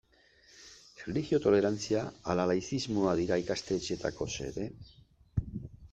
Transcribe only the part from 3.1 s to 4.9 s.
dira ikastetxeetako xede?